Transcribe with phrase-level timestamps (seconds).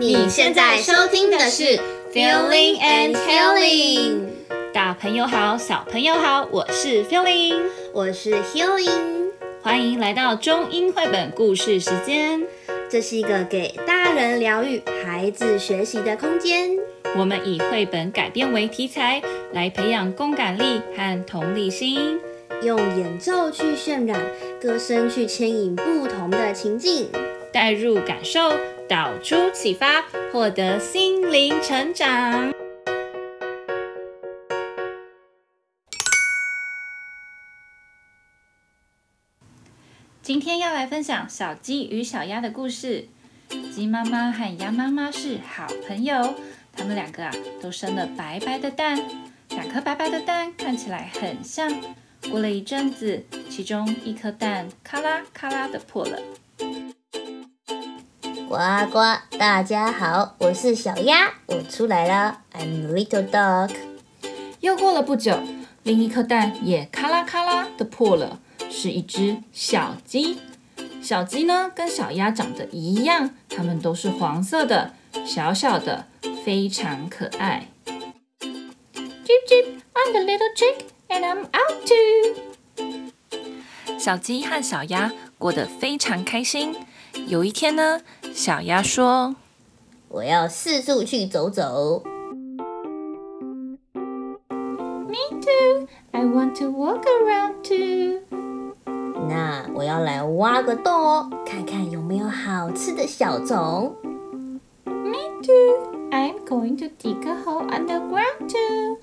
[0.00, 1.78] 你现在收听的是
[2.10, 4.28] Feeling and Healing。
[4.72, 7.60] 大朋友好，小朋友好，我是 Feeling，
[7.92, 9.28] 我是 Healing，
[9.60, 12.42] 欢迎来到中英绘本故事时间。
[12.88, 16.70] 这是一个给大人疗愈、孩子学习的空间。
[17.18, 19.20] 我们以绘本改编为题材，
[19.52, 22.18] 来培养共感力和同理心。
[22.62, 24.18] 用演奏去渲染，
[24.62, 27.10] 歌声去牵引不同的情境，
[27.52, 28.50] 带入感受，
[28.90, 32.52] 导出启发，获得心灵成长。
[40.20, 43.06] 今天要来分享小鸡与小鸭的故事。
[43.72, 46.34] 鸡妈妈和鸭妈妈是好朋友，
[46.72, 47.32] 他们两个啊
[47.62, 49.00] 都生了白白的蛋，
[49.50, 51.70] 两颗白白的蛋看起来很像。
[52.28, 56.20] 过了一阵子，其中一颗蛋咔啦咔啦的破了。
[58.50, 58.56] 呱
[58.90, 58.98] 呱，
[59.38, 63.70] 大家好，我是小鸭，我出来了，I'm a little dog。
[64.58, 65.38] 又过了不久，
[65.84, 70.40] 另一颗蛋也咔啦咔啦的破了，是一只小鸡。
[71.00, 76.08] 小鸡呢，跟小鸭长得一样，它们都是黄色的，小小的，
[76.44, 77.68] 非常可爱。
[77.94, 80.86] Chip chip, I'm the little chick.
[81.08, 82.34] And I'm out too。
[83.96, 86.74] 小鸡和小鸭过得非常开心。
[87.26, 88.00] 有一天呢，
[88.42, 89.36] 小鸭说
[90.08, 92.02] ：“我要四处去走走。”
[93.92, 95.86] Me too.
[96.12, 98.22] I want to walk around too.
[99.28, 103.94] 那我要来挖个洞哦，看看有没有好吃的小虫。
[104.86, 106.08] Me too.
[106.10, 108.96] I'm going to dig a hole underground too.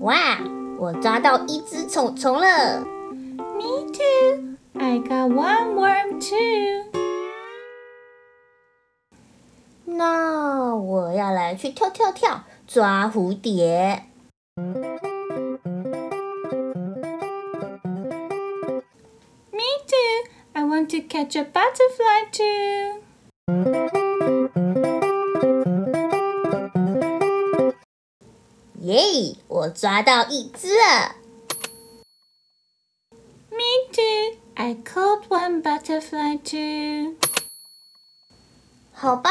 [0.00, 0.40] 哇！
[0.76, 2.80] 我抓到一只虫虫了。
[2.80, 4.56] Me too.
[4.74, 6.87] I got one worm too.
[9.98, 14.04] 那我要来去跳跳跳，抓蝴蝶。
[19.50, 20.30] Me too.
[20.52, 23.02] I want to catch a butterfly too.
[28.80, 31.16] 耶！Yeah, 我抓到一只了。
[33.50, 34.38] Me too.
[34.54, 37.16] I caught one butterfly too.
[38.92, 39.30] 好吧，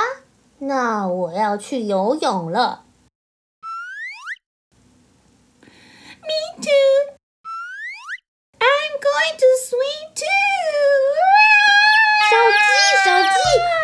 [0.59, 2.85] 那我要去游泳了。
[5.61, 7.15] Me too.
[8.57, 10.25] I'm going to swim too.
[12.29, 12.67] 小鸡，
[13.05, 13.37] 小鸡，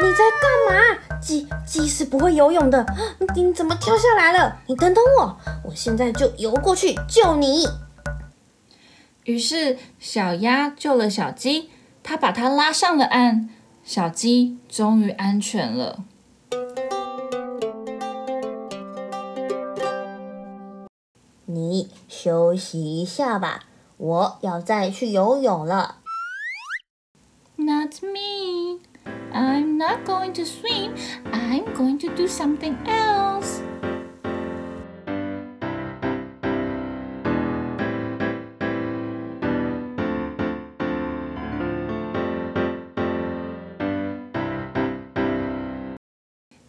[0.03, 1.19] 你在干嘛？
[1.21, 2.85] 鸡鸡是不会游泳的，
[3.35, 4.57] 你怎么跳下来了？
[4.67, 7.67] 你等等我，我现在就游过去救你。
[9.25, 11.69] 于是小鸭救了小鸡，
[12.01, 13.49] 它把它拉上了岸，
[13.85, 16.03] 小鸡终于安全了。
[21.53, 23.65] 你休息一下吧，
[23.97, 25.97] 我要再去游泳了。
[27.57, 28.79] Not me.
[29.31, 30.95] I'm not going to swim.
[31.31, 33.61] I'm going to do something else.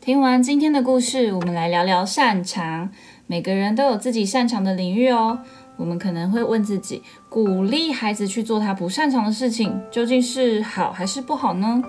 [0.00, 2.92] 听完今天的故事，我们来聊聊擅长。
[3.26, 5.38] 每个人都有自己擅长的领域哦。
[5.76, 11.82] 我们可能会问自己：鼓励孩子去做他不擅长的事情，究竟是好还是不好呢？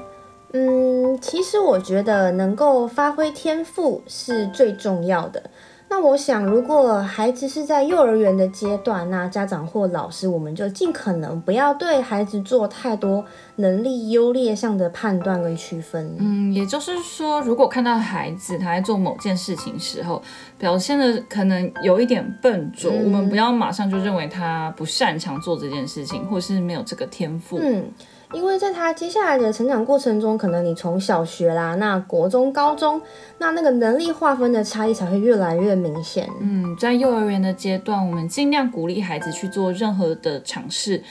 [0.53, 5.51] 嗯，其实我觉得能够发挥天赋是最重要的。
[5.87, 13.23] 那我想，如果孩子是在幼儿园的阶段，那家长或老师，我们就尽可能不要对孩子做太多
[13.57, 16.15] 能力优劣上的判断跟区分。
[16.19, 20.21] 嗯，也就是说，如果看到孩子他在做某件事情时候，
[20.57, 27.57] 表现的可能有一点笨拙，嗯，我们不要马上就认为他不擅长做这件事情，或是没有这个天赋。
[27.61, 27.85] 嗯。
[28.33, 33.01] 因为在他接下来的成长过程中，可能你从小学啦，那国中、高中，
[33.37, 36.29] 那那个能力划分的差异才会越来越明显。
[36.41, 41.01] 嗯，在幼儿园的阶段，我们尽量鼓励孩子去做任何的尝试，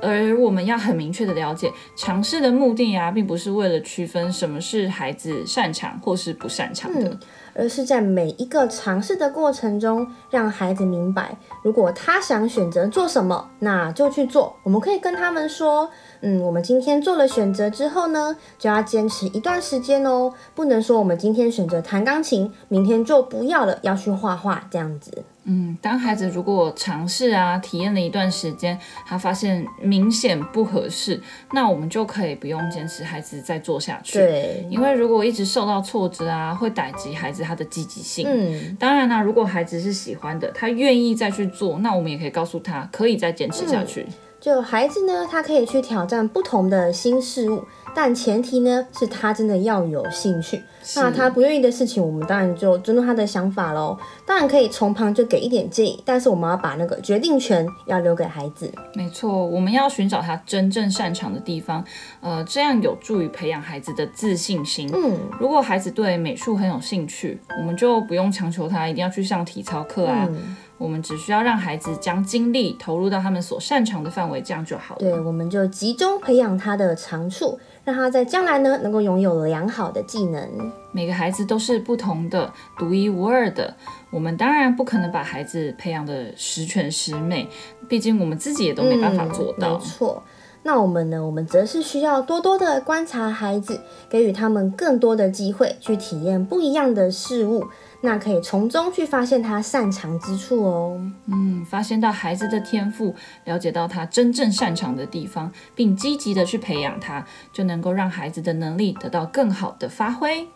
[0.00, 7.08] 而我们要很明确的了解，尝试的目的啊，并不是为了区分什么是孩子擅长或是不擅长的。
[7.08, 7.20] 嗯
[7.54, 14.56] 而是在每一个尝试的过程中，让孩子明白，如果他想选择做什么，那就去做。
[14.62, 15.90] 我们可以跟他们说，
[16.20, 25.24] 嗯，我们今天做了选择之后呢，就要坚持一段时间哦，不能说我们今天选择弹钢琴，明天就不要了，要去画画这样子。
[25.44, 31.20] 嗯，当孩子如果尝试啊，体验了一段时间，他发现明显不合适，
[31.52, 34.18] 那我们就可以不用坚持孩子再做下去。
[34.18, 38.26] 对，因为如果一直受到挫折啊，会打击孩子他的积极性。
[38.28, 44.02] 嗯，当然啦、啊，如果孩子是喜欢的，他愿意再去做，那我们也可以告诉他，可以再坚持下去。
[44.02, 44.12] 嗯
[44.42, 50.62] 就孩子呢，他可以去挑战不同的新事物，但前提呢是他真的要有兴趣。
[50.96, 53.96] 那他不愿意的事情，我们当然就尊重他的想法喽。
[54.26, 58.68] 当然可以从旁就给一点建议，但是我们要把那个决定权要留给孩子。
[58.94, 61.84] 没错，我们要寻找他真正擅长的地方，
[62.20, 64.90] 呃，这样有助于培养孩子的自信心。
[64.92, 70.26] 嗯，如果孩子对美术很有兴趣，我们就不用强求他一定要去上体操课啊。
[70.28, 75.00] 嗯我们只需要让孩子将精力投入到他们所擅长的范围，这样就好了。
[75.00, 80.72] 对，我们就集中培养他的长处，让他在将来呢能够拥有良好的技能。
[80.90, 83.76] 每个孩子都是不同的、独一无二的，
[84.10, 87.48] 我们当然不可能把孩子培养的十全十美，
[87.88, 89.74] 毕竟我们自己也都没办法做到。
[89.74, 90.22] 嗯，没错。
[90.64, 91.26] 那我们呢？
[91.26, 97.66] 我们则是需要多多的观察孩子，给予他们更多的机会去体验不一样的事物。
[98.04, 101.00] 那可以从中去发现他擅长之处哦。
[101.26, 103.14] 嗯，发现到孩子的天赋，
[103.44, 110.48] 了解到他真正擅长的地方，并积极的去培养他，就能够让孩子的能力得到更好的发挥。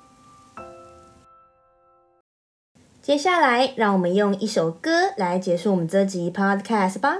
[3.00, 7.18] 接下来，让我们用一首歌来结束我们这集 Podcast 吧。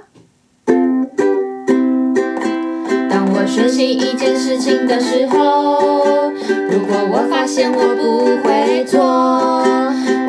[3.09, 9.86] 当我学习一件事情的时候，如果我发现我不会做。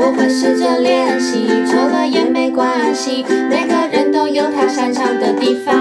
[0.07, 3.25] 我会试着练习，错了也没关系。
[3.49, 5.75] 每个人都有他擅长的地方。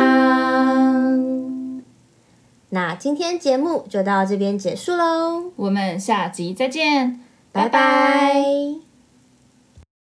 [2.70, 7.20] 那今天节目就到这边结束喽，我们下集再见，
[7.52, 8.85] 拜拜。